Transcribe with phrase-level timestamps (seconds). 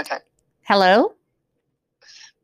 [0.00, 0.18] Okay.
[0.62, 1.14] Hello?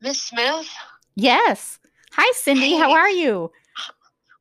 [0.00, 0.68] Miss Smith,
[1.14, 1.78] Yes.
[2.12, 2.76] Hi, Cindy.
[2.76, 3.50] How are you?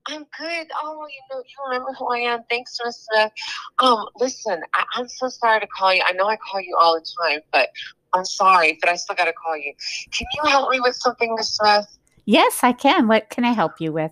[0.07, 0.67] I'm good.
[0.81, 2.41] Oh, you know, you remember who I am.
[2.49, 3.31] Thanks, Miss Smith.
[3.79, 6.01] Um, listen, I, I'm so sorry to call you.
[6.05, 7.69] I know I call you all the time, but
[8.13, 9.73] I'm sorry, but I still got to call you.
[10.11, 11.85] Can you help me with something, Miss Smith?
[12.25, 13.07] Yes, I can.
[13.07, 14.11] What can I help you with?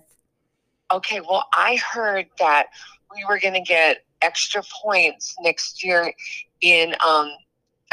[0.90, 2.66] Okay, well, I heard that
[3.14, 6.12] we were going to get extra points next year
[6.60, 7.32] in um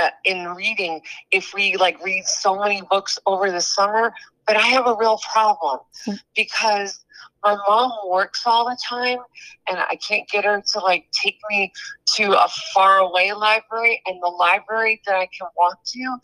[0.01, 1.01] uh, in reading
[1.31, 4.13] if we like read so many books over the summer.
[4.47, 6.13] But I have a real problem Hmm.
[6.35, 7.03] because
[7.43, 9.19] my mom works all the time,
[9.69, 11.71] and I can't get her to like take me
[12.15, 14.01] to a far away library.
[14.05, 16.17] And the library that I can walk to,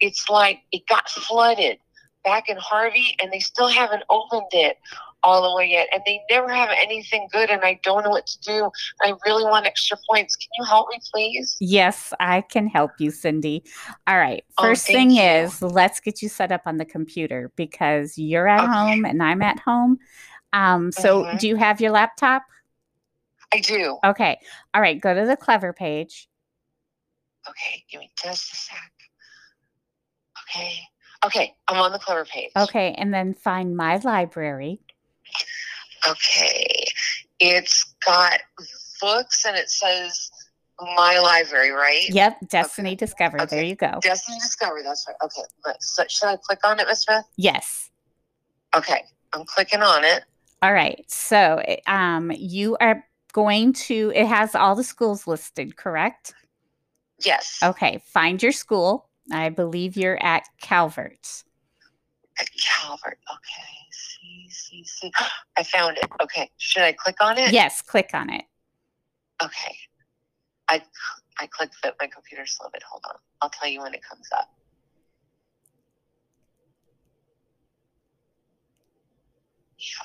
[0.00, 1.78] it's like it got flooded
[2.24, 4.76] back in Harvey, and they still haven't opened it
[5.22, 8.26] all the way yet, and they never have anything good, and I don't know what
[8.26, 8.70] to do.
[9.02, 10.36] I really want extra points.
[10.36, 11.56] Can you help me, please?
[11.60, 13.64] Yes, I can help you, Cindy.
[14.06, 14.44] All right.
[14.58, 15.44] Oh, First thank thing you.
[15.44, 18.72] is, let's get you set up on the computer because you're at Okay.
[18.72, 19.98] home and I'm at home.
[20.52, 21.38] Um, so, Mhm.
[21.40, 22.42] do you have your laptop?
[23.52, 23.98] I do.
[24.04, 24.38] Okay.
[24.74, 25.00] All right.
[25.00, 26.28] Go to the Clever page.
[27.48, 28.92] Okay, give me just a sec.
[30.44, 30.80] Okay.
[31.24, 32.52] Okay, I'm on the clever page.
[32.56, 32.94] Okay.
[32.96, 34.80] And then find My Library.
[36.08, 36.84] Okay.
[37.40, 38.40] It's got
[39.00, 40.30] books and it says
[40.96, 42.08] my library, right?
[42.08, 42.48] Yep.
[42.48, 43.46] Destiny Discover.
[43.46, 43.98] There you go.
[44.00, 45.16] Destiny Discovery, that's right.
[45.22, 45.74] Okay.
[45.80, 47.24] So, should I click on it, Miss Smith?
[47.36, 47.90] Yes.
[48.76, 49.02] Okay.
[49.32, 50.24] I'm clicking on it.
[50.62, 51.04] All right.
[51.10, 56.34] So, um, you are going to, it has all the schools listed, correct?
[57.24, 57.58] Yes.
[57.62, 58.00] Okay.
[58.06, 59.08] Find your school.
[59.32, 61.44] I believe you're at Calvert.
[62.38, 63.18] At Calvert.
[63.30, 63.87] Okay.
[65.56, 66.06] I found it.
[66.22, 66.50] Okay.
[66.58, 67.52] Should I click on it?
[67.52, 67.82] Yes.
[67.82, 68.44] Click on it.
[69.42, 69.76] Okay.
[70.68, 70.82] I
[71.40, 72.82] I clicked that my computer's slow bit.
[72.82, 73.16] Hold on.
[73.40, 74.48] I'll tell you when it comes up.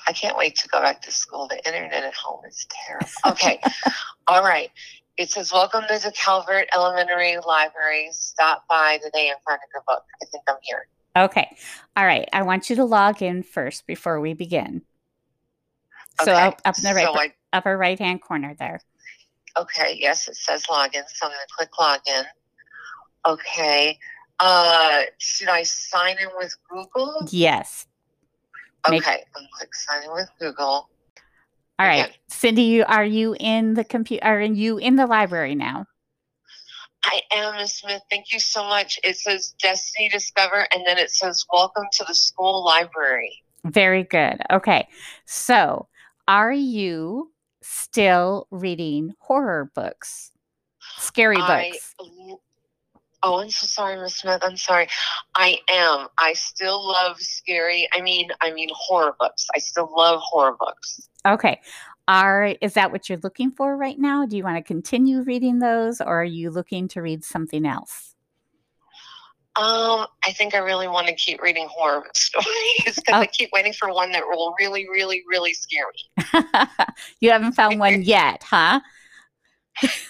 [0.06, 1.48] I can't wait to go back to school.
[1.48, 3.08] The internet at home is terrible.
[3.26, 3.60] Okay.
[4.28, 4.70] All right.
[5.16, 8.08] It says, Welcome to the Calvert Elementary Library.
[8.12, 10.02] Stop by today and find a good book.
[10.22, 10.86] I think I'm here.
[11.16, 11.56] Okay.
[11.96, 12.28] All right.
[12.32, 14.82] I want you to log in first before we begin.
[16.22, 18.80] So up, up in the right, So I, upper right hand corner there.
[19.56, 21.02] okay, yes, it says login.
[21.08, 22.24] So I'm going to click login.
[23.26, 23.98] Okay.
[24.40, 27.26] Uh, should I sign in with Google?
[27.30, 27.86] Yes.
[28.88, 30.88] Make- Okay, I'm click sign in with Google.
[31.78, 32.04] All right.
[32.04, 32.16] Okay.
[32.28, 34.24] Cindy, you are you in the computer?
[34.24, 35.86] Are you in the library now?
[37.04, 38.02] I am Miss Smith.
[38.10, 38.98] Thank you so much.
[39.04, 43.42] It says Destiny Discover, and then it says Welcome to the school library.
[43.64, 44.38] Very good.
[44.50, 44.88] Okay.
[45.26, 45.88] So,
[46.28, 47.32] are you
[47.62, 50.30] still reading horror books?
[50.98, 51.94] Scary I, books?
[53.22, 54.40] oh, I'm so sorry, Miss Smith.
[54.42, 54.88] I'm sorry.
[55.34, 56.08] I am.
[56.18, 57.88] I still love scary.
[57.92, 59.46] I mean, I mean horror books.
[59.54, 61.08] I still love horror books.
[61.26, 61.60] Okay.
[62.06, 64.26] Are is that what you're looking for right now?
[64.26, 68.14] Do you want to continue reading those or are you looking to read something else?
[69.56, 73.18] Um, I think I really want to keep reading horror stories because Oh.
[73.20, 76.44] I keep waiting for one that will really, really, really scare me.
[77.20, 78.80] you haven't found one yet, huh?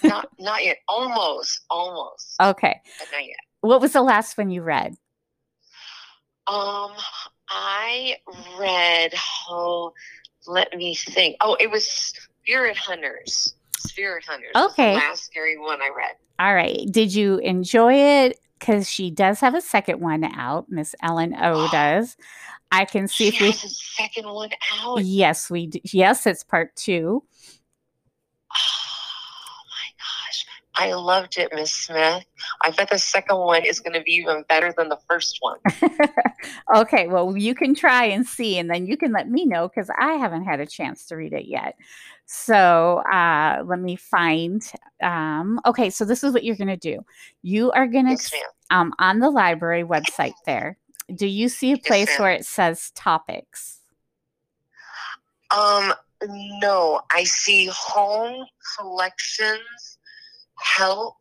[0.03, 0.77] Not, not yet.
[0.87, 2.81] Almost, almost, Okay.
[2.99, 3.37] but not yet.
[3.61, 4.95] What was the last one you read?
[6.47, 6.91] Um,
[7.49, 8.17] I
[8.59, 9.13] read.
[9.49, 9.93] Oh,
[10.47, 11.37] let me think.
[11.41, 13.53] Oh, it was Spirit Hunters.
[13.77, 14.51] Spirit Hunters.
[14.55, 14.93] Okay.
[14.93, 16.15] the last scary one I read.
[16.39, 16.85] All right.
[16.91, 18.39] Did you enjoy it?
[18.59, 20.65] Because she does have a second one out.
[20.69, 22.17] Miss Ellen O does.
[22.71, 23.51] I can see She if we.
[23.51, 25.03] has a second one out.
[25.03, 25.67] Yes, we.
[25.67, 25.79] Do.
[25.85, 27.23] Yes, it's part two.
[28.51, 30.45] Oh my gosh,
[30.77, 32.25] I loved it, Miss Smith.
[32.61, 35.59] I bet the second one is going to be even better than the first one.
[36.75, 37.07] okay.
[37.07, 40.13] Well, you can try and see, and then you can let me know because I
[40.13, 41.75] haven't had a chance to read it yet.
[42.25, 44.61] So uh, let me find.
[45.01, 47.05] Um, okay, so this is what you're going to do.
[47.41, 48.31] You are going to Yes,
[48.71, 50.77] um, on the library website there.
[51.13, 52.21] Do you see a place ma'am.
[52.21, 53.79] where it says topics?
[55.55, 55.93] Um,
[56.61, 58.45] no, I see home
[58.77, 59.94] collections,
[60.65, 61.15] help.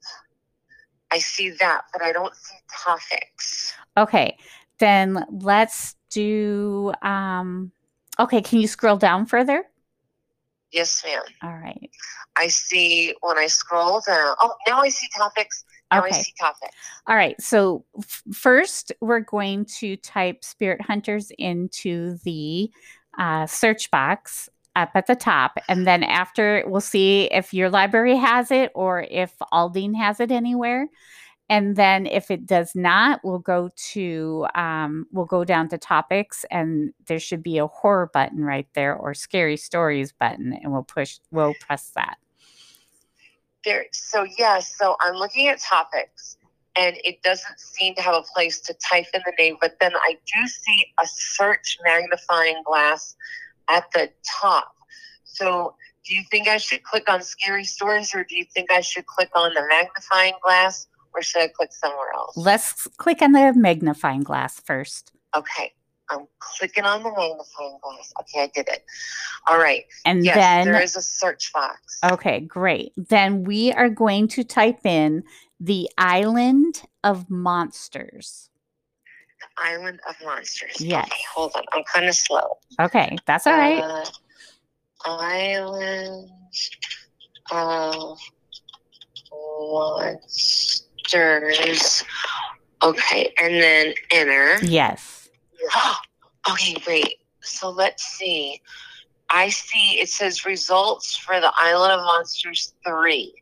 [1.10, 3.72] I see that, but I don't see topics.
[3.96, 4.36] Okay,
[4.78, 6.92] then let's do.
[7.02, 7.70] Um,
[8.18, 9.64] okay, can you scroll down further?
[10.72, 11.22] Yes, ma'am.
[11.42, 11.90] All right.
[12.36, 14.34] I see when I scroll down.
[14.40, 15.64] Oh, now I see topics.
[15.92, 16.22] Now I Okay.
[16.22, 16.74] see topics.
[17.06, 17.40] All right.
[17.40, 22.72] So f- first, we're going to type Spirit Hunters into the
[23.16, 28.16] uh, search box up at the top, and then after we'll see if your library
[28.16, 30.88] has it or if Aldine has it anywhere.
[31.50, 36.44] And then if it does not, we'll go to um, we'll go down to topics,
[36.50, 40.84] and there should be a horror button right there or scary stories button, and we'll
[40.84, 42.16] push we'll press that.
[43.64, 43.86] There.
[43.92, 44.74] So yes.
[44.76, 46.38] So I'm looking at topics,
[46.76, 49.58] and it doesn't seem to have a place to type in the name.
[49.60, 53.16] But then I do see a search magnifying glass
[53.68, 54.72] at the top.
[55.24, 55.74] So
[56.04, 59.06] do you think I should click on scary stories, or do you think I should
[59.06, 60.86] click on the magnifying glass?
[61.14, 62.36] or should I click somewhere else?
[62.36, 65.12] Let's click on the magnifying glass first.
[65.36, 65.72] Okay.
[66.10, 68.12] I'm clicking on the magnifying glass.
[68.20, 68.84] Okay, I did it.
[69.46, 69.84] All right.
[70.04, 71.98] And yes, then there is a search box.
[72.04, 72.92] Okay, great.
[72.96, 75.22] Then we are going to type in
[75.58, 78.50] the island of monsters.
[79.58, 80.80] Island of monsters.
[80.80, 81.06] Yes.
[81.06, 81.62] Okay, hold on.
[81.72, 82.58] I'm kind of slow.
[82.80, 83.82] Okay, that's all right.
[83.82, 84.04] Uh,
[85.06, 86.30] island
[87.52, 88.18] of
[91.12, 92.04] monsters.
[92.82, 94.58] Okay, and then enter.
[94.64, 95.28] yes.
[96.50, 97.14] okay, wait.
[97.42, 98.60] So let's see.
[99.30, 103.34] I see it says results for the Island of Monsters 3.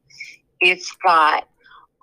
[0.60, 1.48] It's got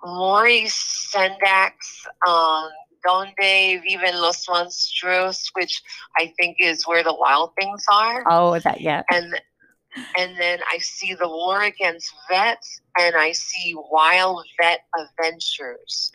[0.04, 2.68] Maurice Sendak's um,
[3.06, 5.82] Donde Viven Los Monstruos, which
[6.18, 8.24] I think is where the wild things are.
[8.28, 9.02] Oh, is that yeah.
[9.10, 9.40] And
[10.16, 16.12] and then I see the war against vets and I see wild vet adventures.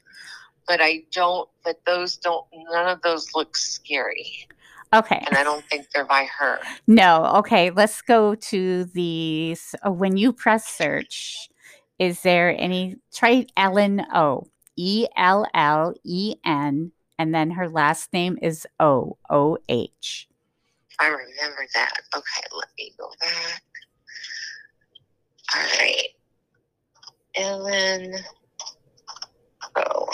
[0.67, 4.47] But I don't but those don't none of those look scary.
[4.93, 5.21] Okay.
[5.27, 6.59] And I don't think they're by her.
[6.87, 7.25] No.
[7.37, 7.69] Okay.
[7.69, 11.49] Let's go to the uh, when you press search.
[11.99, 18.11] Is there any try Ellen O E L L E N and then her last
[18.13, 20.27] name is O O H.
[20.99, 21.93] I remember that.
[22.15, 23.63] Okay, let me go back.
[25.53, 26.07] All right.
[27.37, 28.15] Ellen.
[29.75, 30.07] Oh.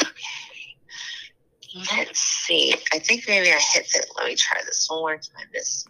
[0.00, 0.12] Okay.
[1.96, 2.74] Let's see.
[2.92, 4.06] I think maybe I hit it.
[4.16, 5.46] Let me try this one more time.
[5.52, 5.86] This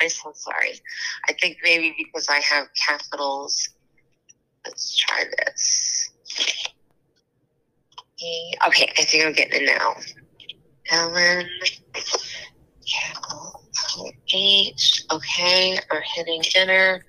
[0.00, 0.80] I'm so sorry.
[1.28, 3.70] I think maybe because I have capitals.
[4.64, 6.10] Let's try this.
[8.66, 9.94] Okay, I think I'm getting it now.
[10.90, 11.48] Ellen.
[14.32, 15.04] H.
[15.12, 17.04] Okay, we're hitting enter.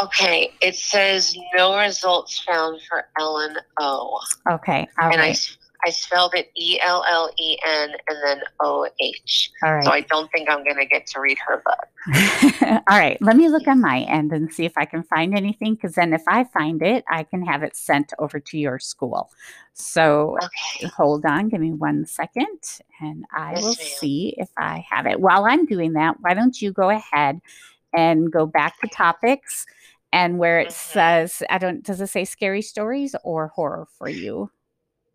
[0.00, 4.18] Okay, it says no results found for Ellen O.
[4.50, 4.88] Okay.
[5.00, 5.30] All and right.
[5.30, 9.50] I spelled it E L L E N and then O H.
[9.62, 9.84] All right.
[9.84, 11.88] So I don't think I'm going to get to read her book.
[12.90, 15.74] All right, let me look on my end and see if I can find anything
[15.74, 19.30] because then if I find it, I can have it sent over to your school.
[19.72, 20.88] So Okay.
[20.96, 22.58] hold on, give me one second
[23.00, 23.76] and I Yes, will ma'am.
[23.76, 25.20] see if I have it.
[25.20, 27.40] While I'm doing that, why don't you go ahead
[27.94, 29.64] and go back to topics
[30.12, 30.72] and where it Mhm.
[30.72, 34.50] says, I don't, does it say scary stories or horror for you?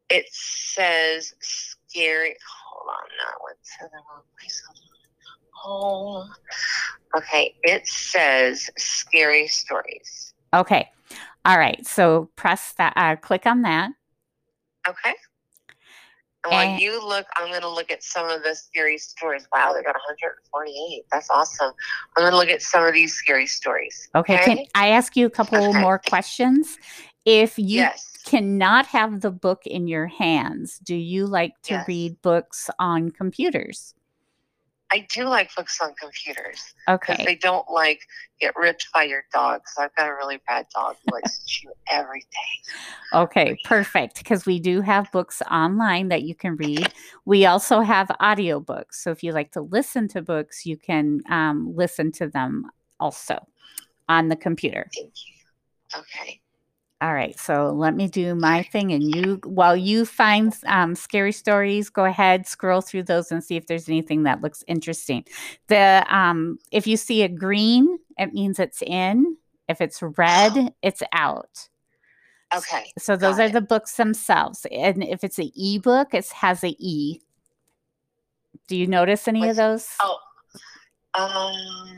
[0.10, 2.36] It says scary.
[2.72, 4.64] Hold on, now I went to the wrong place.
[5.56, 6.30] Hold on.
[6.30, 7.18] Oh.
[7.18, 10.34] Okay, it says scary stories.
[10.54, 10.90] Okay.
[11.46, 11.86] All right.
[11.86, 13.92] So press that, uh, click on that.
[14.88, 15.14] Okay.
[16.44, 19.48] And while And- you look, I'm going to look at some of the scary stories.
[19.54, 21.06] Wow, they got 148.
[21.12, 21.74] That's awesome.
[22.16, 24.10] I'm going to look at some of these scary stories.
[24.16, 24.38] Okay.
[24.44, 25.80] Can I ask you a couple Okay.
[25.82, 26.78] more questions?
[27.28, 28.10] If you yes.
[28.24, 31.86] cannot have the book in your hands, do you like to Yes.
[31.86, 33.94] read books on computers?
[34.94, 37.26] I do like books on computers because Okay.
[37.26, 38.00] they don't like
[38.40, 39.60] get ripped by your dog.
[39.66, 42.30] So I've got a really bad dog who likes to chew everything.
[43.14, 44.20] Okay, perfect.
[44.20, 46.94] Because we do have books online that you can read.
[47.26, 48.94] We also have audiobooks.
[48.94, 53.46] So if you like to listen to books, you can um, listen to them also
[54.08, 54.90] on the computer.
[54.96, 56.00] Thank you.
[56.00, 56.40] Okay.
[57.00, 61.32] All right, so let me do my thing, and you, while you find um, scary
[61.32, 65.24] stories, go ahead, scroll through those, and see if there's anything that looks interesting.
[65.68, 69.38] The um, if you see a green, it means it's in.
[69.68, 71.70] If it's red, it's out.
[72.56, 72.92] Okay.
[72.98, 73.54] So those are it.
[73.54, 77.22] the books themselves, and if it's an ebook, it has a e.
[78.68, 79.88] Do you notice any of those?
[80.02, 80.18] Oh.
[81.14, 81.98] Um,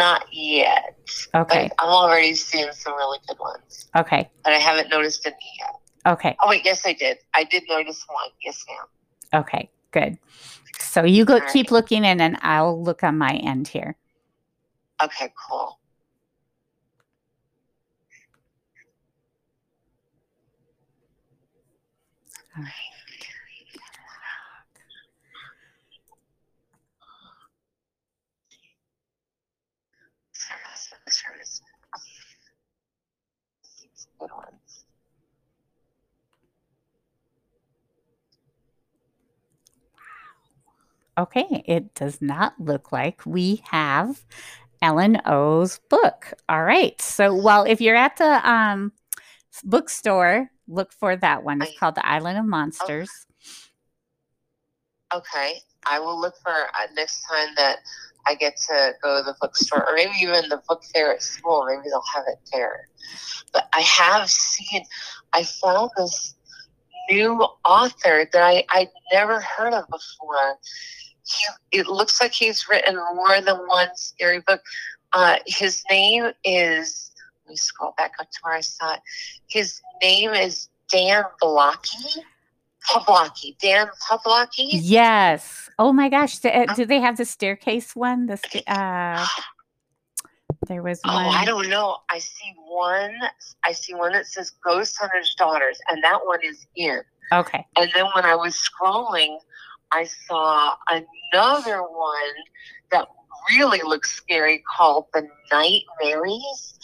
[0.00, 0.96] not yet.
[1.34, 3.88] okay, I'm already seeing some really good ones.
[3.96, 5.74] okay, But I haven't noticed any yet.
[6.14, 6.64] okay, Oh, wait.
[6.64, 7.18] Yes, I did.
[7.34, 8.30] I did notice one.
[8.42, 9.42] Yes, ma'am.
[9.42, 9.70] okay.
[9.92, 10.18] Good.
[10.78, 11.52] So you go right.
[11.52, 13.96] keep looking, and then I'll look on my end here.
[15.02, 15.78] Okay, cool.
[22.56, 22.72] All right.
[30.90, 31.62] Service, service.
[33.80, 34.54] That's a good one.
[41.18, 44.24] Okay, it does not look like we have
[44.82, 46.32] Ellen Oh's book.
[46.48, 47.00] All right.
[47.00, 48.92] So, well, if you're at the um,
[49.62, 51.62] bookstore, look for that one.
[51.62, 53.10] It's I- called The Island of Monsters.
[55.12, 57.78] Okay, I will look for uh, next time that
[58.26, 61.64] I get to go to the bookstore, or maybe even the book fair at school.
[61.66, 62.88] Maybe they'll have it there.
[63.52, 64.84] But I have seen,
[65.32, 66.34] I found this
[67.10, 70.58] new author that I I'd never heard of before.
[71.26, 74.60] He, it looks like he's written more than one scary book.
[75.12, 77.12] Uh, his name is.
[77.44, 79.00] Let me scroll back up to where I saw it.
[79.48, 82.22] His name is Dan Poblocki.
[82.90, 83.56] Pavlaki.
[83.58, 84.68] Dan Poblocki.
[84.70, 85.70] Yes.
[85.78, 86.38] Oh my gosh.
[86.38, 88.26] Do, uh, do they have the staircase one?
[88.26, 89.26] The sta- uh,
[90.66, 91.34] there was Oh, one.
[91.36, 91.98] I don't know.
[92.10, 93.14] I see one.
[93.64, 97.00] I see one that says Ghost Hunter's Daughters, and that one is in.
[97.32, 97.64] Okay.
[97.76, 99.38] And then when I was scrolling,
[99.92, 100.74] I saw
[101.32, 102.34] another one
[102.90, 103.06] that
[103.56, 106.78] really looks scary called The Night Marys,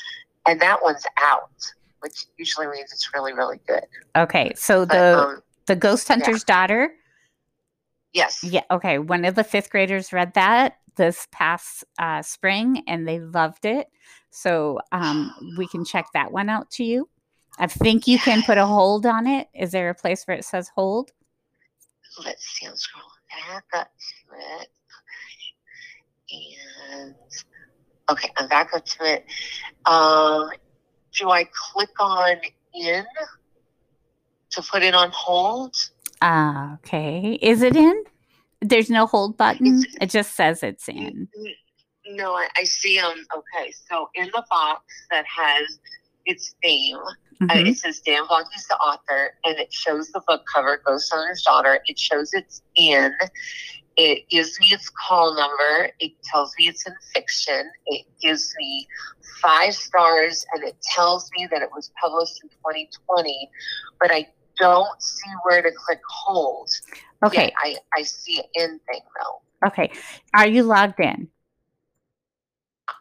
[0.49, 1.51] and that one's out,
[2.01, 3.85] which usually means it's really, really good.
[4.17, 4.53] Okay.
[4.57, 6.93] So But, the um, the ghost hunter's daughter.
[8.13, 8.43] yes.
[8.43, 8.63] Yeah.
[8.71, 8.99] Okay.
[8.99, 13.89] One of the fifth graders read that this past uh, spring, and they loved it.
[14.31, 17.09] So um, we can check that one out to you.
[17.59, 19.49] I think you can put a hold on it.
[19.55, 21.13] Is there a place where it says hold?
[22.25, 24.69] let's see, I'm scrolling back up to it.
[26.31, 27.15] And
[28.11, 29.25] okay, I'm back up to it.
[29.85, 30.51] Um,
[31.17, 32.37] do I click on
[32.75, 33.05] in
[34.57, 35.75] to put it on hold?
[36.21, 37.39] Uh, okay.
[37.43, 38.03] Is it in?
[38.61, 39.67] There's no hold button.
[39.83, 41.29] It's- It just says it's in.
[42.09, 45.79] No, I, I see um okay, so in the box that has
[46.25, 47.69] its name, uh, Mhm.
[47.71, 51.81] it says Dan Poblocki's the author, and it shows the book cover, Ghost Hunter's Daughter.
[51.87, 53.13] It shows it's in.
[53.97, 55.91] It gives me its call number.
[55.99, 57.69] It tells me it's in fiction.
[57.87, 58.87] It gives me
[59.43, 63.51] five stars, and it tells me that it was published in 2020.
[64.01, 66.71] But I don't see where to click hold.
[67.25, 67.45] Okay.
[67.45, 69.69] Yet I, I see an in thing though.
[69.69, 69.91] Okay.
[70.35, 71.29] Are you logged in?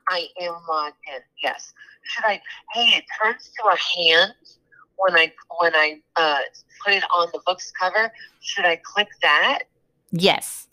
[0.09, 1.21] I am logged in.
[1.43, 1.73] Yes.
[2.03, 2.41] Should I?
[2.73, 4.33] Hey, it turns to a hand
[4.97, 6.39] when I when I uh,
[6.83, 8.11] put it on the book's cover.
[8.39, 9.63] Should I click that?
[10.11, 10.67] Yes.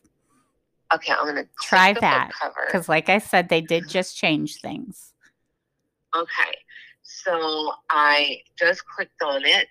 [0.95, 2.31] Okay, I'm gonna Try that.
[2.67, 5.15] Because, like I said, they did just change things.
[6.15, 6.59] Okay,
[7.03, 9.69] so I just clicked on it,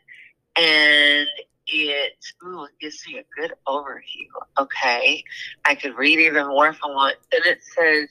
[0.58, 1.27] and
[1.67, 4.27] it ooh, it gives me a good overview.
[4.60, 5.24] Okay,
[5.65, 7.17] I could read even more if I want.
[7.31, 8.10] Then it says,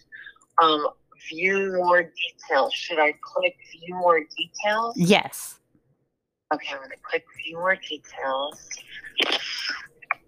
[0.63, 0.87] um,
[1.29, 2.73] view more details.
[2.73, 4.95] Should I click view more details?
[4.97, 5.57] Yes.
[6.53, 8.69] Okay, I'm gonna click view more details.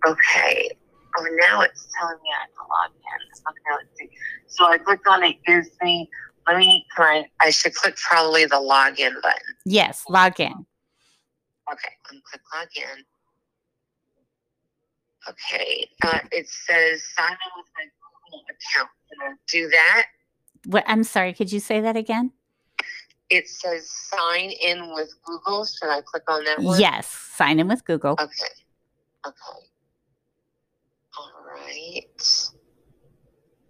[0.06, 0.70] Okay.
[1.18, 3.22] Oh, now it's telling me I have to log in.
[3.48, 4.08] Okay, let's see.
[4.46, 5.36] So I clicked on it.
[5.46, 6.08] Gives me.
[6.46, 6.86] Let me.
[6.96, 7.24] Can I?
[7.40, 9.56] I should click probably the login button.
[9.64, 10.04] Yes.
[10.08, 10.66] Log in.
[11.72, 13.04] Okay, click login.
[15.28, 15.88] Okay.
[16.04, 17.84] Uh, it says sign in with my
[18.30, 18.90] Google account.
[19.08, 20.06] Can I do that?
[20.66, 20.84] What?
[20.86, 21.32] I'm sorry.
[21.32, 22.32] Could you say that again?
[23.30, 25.64] It says sign in with Google.
[25.64, 26.78] Should I click on that one?
[26.78, 27.08] Yes.
[27.08, 28.12] Sign in with Google.
[28.12, 28.28] Okay.
[29.26, 29.66] Okay.
[31.18, 32.02] All right.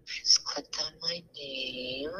[0.06, 2.10] Just clicked on my name.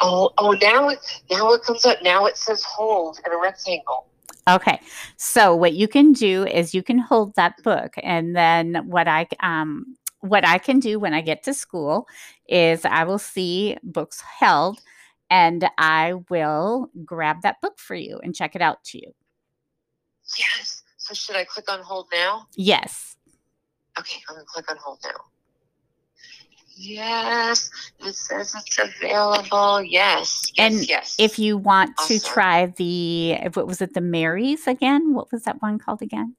[0.00, 0.52] Oh, oh!
[0.52, 1.00] Now it
[1.30, 1.98] now it comes up.
[2.02, 4.06] Now it says hold in a rectangle.
[4.48, 4.80] Okay.
[5.16, 9.26] So what you can do is you can hold that book and then what I
[9.40, 12.06] um what I can do when I get to school
[12.48, 14.80] is I will see books held
[15.30, 19.12] and I will grab that book for you and check it out to you.
[20.38, 20.82] Yes.
[20.96, 22.46] So should I click on hold now?
[22.56, 23.16] Yes.
[23.98, 25.24] Okay, I'm gonna click on hold now.
[26.80, 29.82] Yes, it says it's available.
[29.82, 31.16] Yes, yes, And yes.
[31.18, 35.14] If you want to try the what was it the Marys again?
[35.14, 36.36] What was that one called again?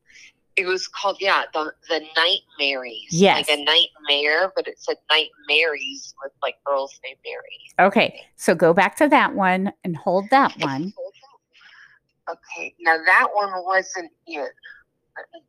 [0.60, 3.08] it was called, yeah, the the Night Marys.
[3.12, 3.48] Yes.
[3.48, 7.88] like a nightmare, but it said Night Marys with like girls named Mary.
[7.88, 8.22] Okay.
[8.36, 10.94] So go back to that one and hold that one.
[12.30, 14.52] Okay, now that one wasn't it.
[15.18, 15.42] Let me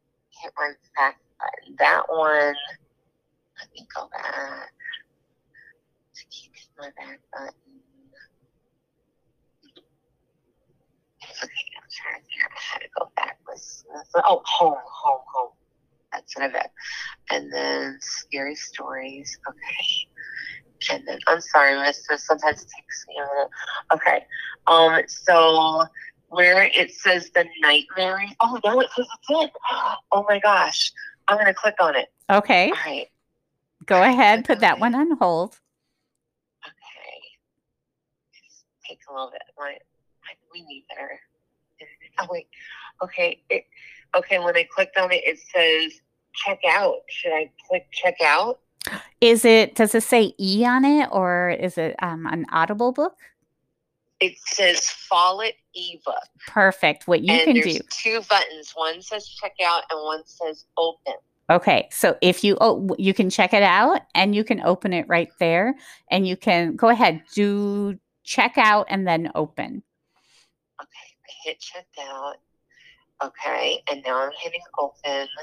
[0.42, 1.76] hit my back button.
[1.78, 2.54] That one,
[3.58, 4.72] let me go back.
[6.20, 7.54] To keep my back button.
[11.22, 12.48] Okay, I'm trying to figure
[12.80, 13.84] to go backwards.
[14.16, 15.52] Oh, home, home, home.
[16.12, 16.66] That's an event.
[17.30, 19.38] And then scary stories.
[19.48, 20.92] Okay.
[20.92, 22.18] And then I'm sorry, Mister.
[22.18, 23.50] Sometimes it takes me a minute.
[23.94, 24.26] Okay.
[24.66, 25.86] Um, so
[26.28, 28.26] where it says the nightmare.
[28.40, 29.48] Oh, no, it says it's in.
[30.12, 30.92] Oh my gosh.
[31.28, 32.08] I'm to click on it.
[32.30, 32.70] Okay.
[32.70, 33.06] All right.
[33.86, 34.44] Go ahead.
[34.44, 35.58] Put that one on hold.
[36.66, 36.76] Okay.
[38.90, 39.42] Just take a little bit.
[39.58, 39.76] My,
[40.52, 41.20] we need better.
[42.18, 42.48] Oh, wait.
[43.02, 43.42] Okay.
[43.48, 43.64] It,
[44.16, 44.38] okay.
[44.38, 46.00] When I clicked on it, it says
[46.34, 46.96] check out.
[47.08, 48.60] Should I click check out?
[49.20, 53.16] Is it, does it say E on it or is it um, an audible book?
[54.20, 56.14] It says Follett ebook.
[56.46, 57.08] Perfect.
[57.08, 57.86] What you and can there's do.
[57.90, 58.72] two buttons.
[58.74, 61.14] One says check out and one says open.
[61.50, 65.06] Okay, so if you oh, you can check it out and you can open it
[65.08, 65.74] right there,
[66.10, 67.98] and you can go ahead do
[68.30, 69.82] check out and then open.
[70.80, 72.36] Okay, I hit check out.
[73.22, 75.28] Okay, and now I'm hitting open.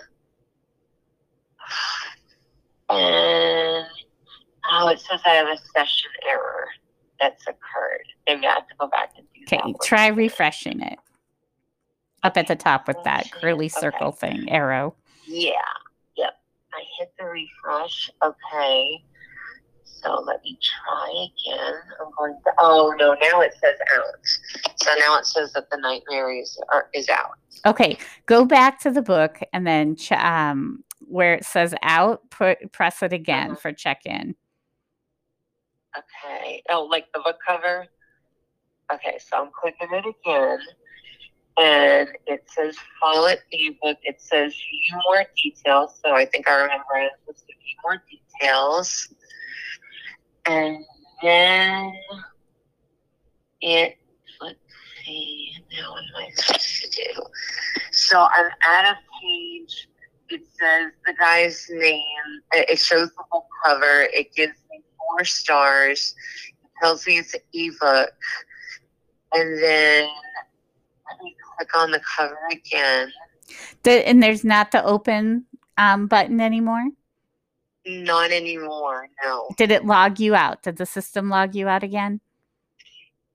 [2.90, 3.86] And
[4.72, 6.68] oh, it says I have a session error
[7.20, 8.06] that's occurred.
[8.26, 10.98] Maybe I have to go back and do Okay, try refreshing it
[12.24, 13.82] up at the top with that curly okay.
[13.82, 14.96] circle thing arrow.
[15.26, 15.52] Yeah,
[16.16, 16.40] yep.
[16.74, 18.10] I hit the refresh.
[18.24, 19.04] Okay.
[20.04, 21.74] So let me try again.
[22.00, 24.76] I'm going to, oh no, now it says out.
[24.78, 27.32] So now it says that the nightmare is, are, is out.
[27.66, 32.72] Okay, go back to the book and then ch- um, where it says out, put
[32.72, 33.60] press it again Uh-huh.
[33.60, 34.36] for check in.
[35.98, 36.62] Okay.
[36.70, 37.88] Oh, like the book cover?
[38.94, 40.60] Okay, so I'm clicking it again.
[41.60, 43.98] And it says Follett ebook.
[44.04, 46.00] It says view more details.
[46.06, 49.12] So I think I remember it was to view more details.
[50.50, 50.86] And
[51.22, 51.94] then
[53.62, 53.98] it,
[54.42, 54.60] let's
[55.06, 57.22] see, now what am I supposed to do?
[57.92, 59.88] So I'm at a page.
[60.30, 62.02] It says the guy's name.
[62.54, 64.08] It shows the book cover.
[64.14, 66.16] It gives me four stars.
[66.64, 68.12] It tells me it's an ebook.
[69.34, 70.10] And then
[71.10, 73.12] let me click on the cover again.
[73.84, 75.46] The, and there's not the open
[75.78, 76.90] um, button anymore.
[77.88, 79.48] Not anymore, no.
[79.58, 80.62] Did it log you out?
[80.64, 82.20] Did the system log you out again?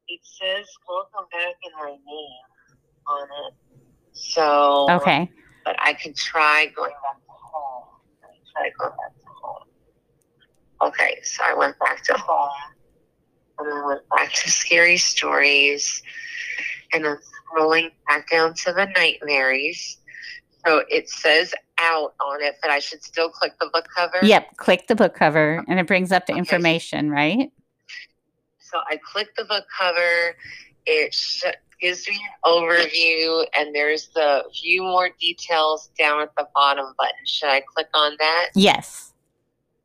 [0.09, 2.43] It says welcome back in my name
[3.07, 3.55] on it.
[4.13, 5.31] So Okay.
[5.65, 7.85] but I could try going back to home.
[8.53, 9.63] Try going back to home.
[10.83, 12.51] Okay, so I went back to home
[13.59, 16.03] and I went back to scary stories
[16.93, 17.17] and I'm
[17.57, 19.99] scrolling back down to the nightmares.
[20.67, 24.19] So it says out on it, but I should still click the book cover.
[24.23, 24.57] Yep.
[24.57, 26.39] Click the book cover and it brings up the Okay.
[26.39, 27.51] information, right?
[28.59, 30.37] So I click the book cover.
[30.87, 31.45] It sh-
[31.81, 37.27] gives me an overview, and there's the view more details down at the bottom button.
[37.27, 38.51] Should I click on that?
[38.55, 39.13] Yes.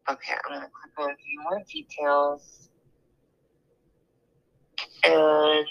[0.09, 2.69] Okay, I'm gonna click on view more details.
[5.03, 5.65] And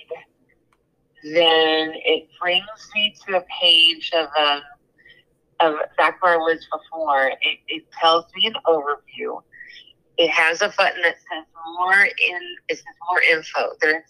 [1.32, 4.62] then it brings me to a page of um
[5.60, 7.28] of back where I was before.
[7.28, 9.42] It, it tells me an overview.
[10.18, 11.44] It has a button that says
[11.78, 13.72] more in it says more info.
[13.80, 14.04] There it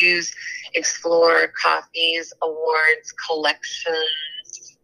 [0.00, 0.34] use,
[0.74, 4.78] explore, copies, awards, collections.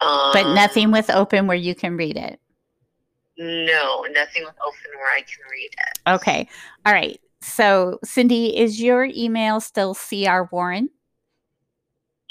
[0.00, 2.40] Um, But nothing with open where you can read it.
[3.38, 6.10] no, nothing with open where I can read it.
[6.14, 6.48] Okay.
[6.84, 7.20] All right.
[7.40, 10.90] So, Cindy, is your email still CR Warren?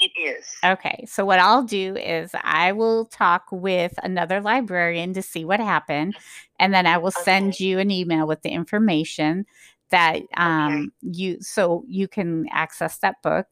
[0.02, 0.52] It is.
[0.64, 1.04] Okay.
[1.08, 6.16] So, what I'll do is I will talk with another librarian to see what happened.
[6.58, 9.46] And then I will send you an email with the information
[9.90, 13.46] that um, you, so you can access that book.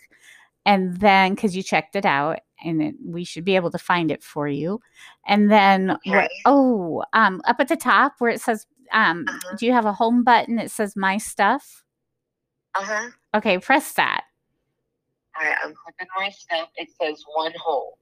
[0.66, 4.10] And then, because you checked it out, and it, we should be able to find
[4.10, 4.80] it for you.
[5.26, 6.28] And then, Okay.
[6.46, 9.56] oh, um, up at the top where it says, um, Uh-huh.
[9.56, 11.84] do you have a home button that says My Stuff?
[12.74, 13.10] Uh huh.
[13.34, 14.24] Okay, press that.
[15.40, 16.68] All right, I'm clicking my stuff.
[16.76, 17.94] It says one hold.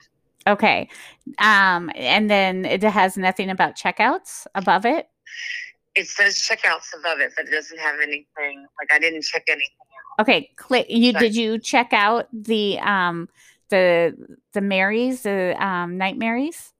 [0.47, 0.89] Okay.
[1.39, 5.09] Um, and then it has nothing about checkouts above it.
[5.95, 8.67] It says checkouts above it, but it doesn't have anything.
[8.81, 9.65] Like I didn't check anything.
[10.21, 11.27] Okay, click you Sorry.
[11.29, 13.29] did you check out the um
[13.69, 14.17] the
[14.53, 16.73] the Marys, the um Nightmarys?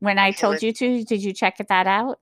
[0.00, 2.20] When I Okay, told let's- you to, did you check that out?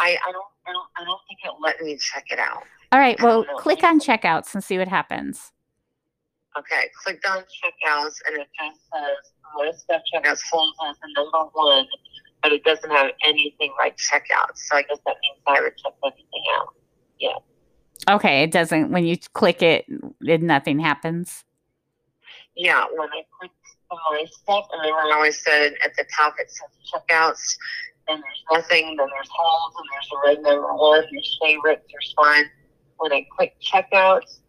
[0.00, 2.62] I, I don't I don't I don't think it let me check it out.
[2.92, 5.50] All right, well, click on checkouts and see what happens.
[6.56, 11.12] Okay, I clicked on checkouts and it just says most stuff checkouts holds as the
[11.16, 11.86] number one,
[12.42, 14.58] but it doesn't have anything like checkouts.
[14.58, 16.74] So I guess that means I would check everything out.
[17.18, 17.38] Yeah.
[18.08, 19.86] Okay, it doesn't when you click it,
[20.20, 21.44] it nothing happens.
[22.56, 23.54] Yeah, when I clicked
[23.90, 27.56] on my stuff, and then when I always said at the top it says checkouts,
[28.06, 32.14] and there's nothing, then there's holds, and there's a red number one, there's favorites, there's
[32.16, 32.44] fun.
[32.98, 34.40] When I click checkouts,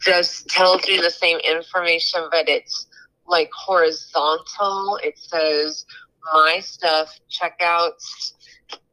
[0.00, 2.86] just tells you the same information, but it's
[3.26, 4.98] like horizontal.
[5.02, 5.84] It says
[6.32, 8.32] my stuff, checkouts.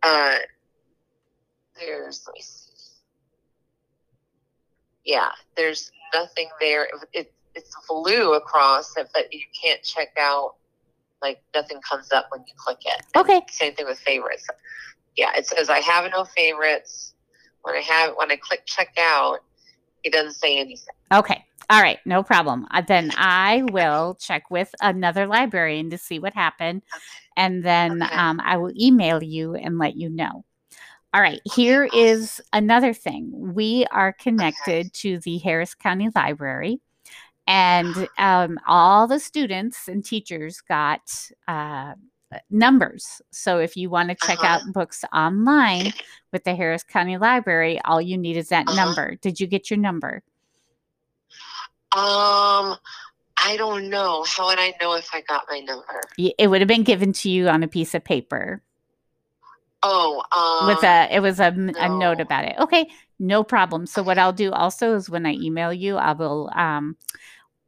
[0.04, 0.38] Uh,
[1.80, 2.62] there's, let me see.
[5.06, 6.88] Yeah, there's nothing there.
[7.14, 10.56] It, it's blue across it, but you can't check out.
[11.22, 13.02] Like nothing comes up when you click it.
[13.16, 13.42] Okay.
[13.50, 14.46] Same thing with favorites.
[15.16, 17.14] Yeah, it says I have no favorites.
[17.62, 19.40] When I have when I click check out,
[20.06, 20.94] it doesn't say anything.
[21.12, 21.44] Okay.
[21.70, 21.98] All right.
[22.06, 22.68] No problem.
[22.72, 26.84] Uh, then I will check with another librarian to see what happened.
[27.36, 28.16] And then Okay.
[28.16, 30.46] um, I will email you and let you know.
[31.14, 31.42] All right.
[31.46, 33.32] Here is another thing.
[33.54, 36.82] We are connected to the Harris County Library,
[37.48, 41.02] and um, all the students and teachers got
[41.48, 41.94] uh,
[42.50, 43.22] numbers.
[43.32, 44.48] So if you want to check Uh-huh.
[44.48, 45.94] out books online
[46.32, 48.76] with the Harris County Library, all you need is that Uh-huh.
[48.76, 49.16] number.
[49.16, 50.24] Did you get your number?
[51.96, 52.76] Um,
[53.38, 54.26] I don't know.
[54.26, 56.02] How would I know if I got my number?
[56.18, 58.62] It would have been given to you on a piece of paper
[59.84, 62.56] Oh, um, with a it was a note about it.
[62.60, 63.86] Okay, no problem.
[63.86, 66.98] So what I'll do also is when I email you, I will um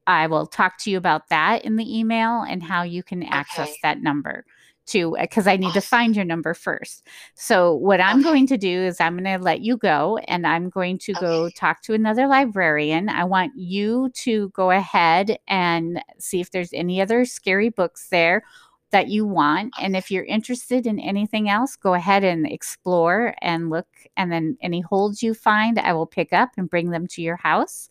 [0.08, 3.78] I will talk to you about that in the email and how you can access
[3.78, 3.82] Okay.
[3.84, 4.46] that number
[4.88, 7.06] to uh, because I need to find your number first.
[7.36, 8.24] So what I'm Okay.
[8.24, 11.50] going to do is I'm going to let you go and I'm going to go
[11.50, 13.10] talk to another librarian.
[13.10, 18.44] I want you to go ahead and see if there's any other scary books there
[18.92, 23.70] that you want and if you're interested in anything else go ahead and explore and
[23.70, 27.22] look and then any holds you find I will pick up and bring them to
[27.22, 27.90] your house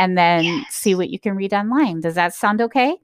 [0.00, 2.00] and then see what you can read online.
[2.00, 2.96] Does that sound okay?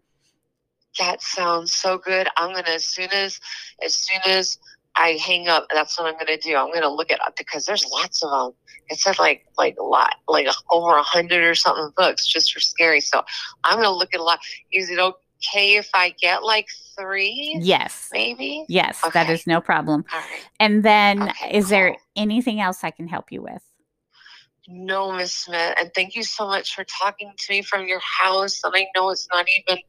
[0.98, 2.26] That sounds so good.
[2.38, 3.38] I'm gonna as soon as
[3.84, 4.56] as soon as
[4.96, 6.56] I hang up, that's what I'm gonna do.
[6.56, 8.52] I'm gonna look it up because there's lots of them.
[8.88, 12.60] It said like like a lot, like over a hundred or something books just for
[12.60, 13.02] scary.
[13.02, 13.22] So
[13.64, 14.38] I'm gonna look at a lot.
[14.72, 16.66] Is it okay if I get like
[16.98, 18.08] three, Yes.
[18.10, 18.64] maybe?
[18.70, 19.34] Yes, that Okay.
[19.34, 20.06] is no problem.
[20.14, 20.46] All right.
[20.60, 23.62] And then Okay, is there anything else I can help you with?
[24.68, 28.60] No, Miss Smith, and thank you so much for talking to me from your house.
[28.64, 29.82] And I know it's not even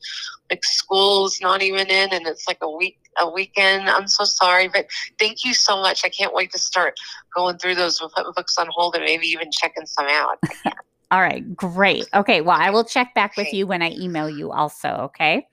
[0.49, 3.89] like school's not even in, and it's like a week a weekend.
[3.89, 4.85] I'm so sorry, but
[5.17, 6.05] thank you so much.
[6.05, 6.99] I can't wait to start
[7.35, 10.39] going through those and putting books on hold, and maybe even checking some out.
[11.11, 12.07] All right, great.
[12.13, 15.47] Okay, well, I will check back with you when I email you also, okay?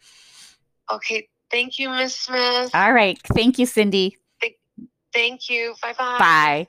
[0.93, 2.75] Okay, thank you, Miss Smith.
[2.75, 3.19] All right.
[3.23, 4.19] Thank you, Cindy.
[5.15, 5.75] Thank you.
[5.81, 6.19] Bye bye.
[6.19, 6.67] Bye.